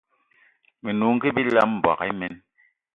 [0.85, 2.33] Menungi bilam, mboigi imen